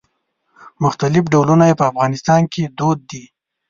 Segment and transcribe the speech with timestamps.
[0.83, 3.23] مختلف ډولونه یې په افغانستان کې دود دي.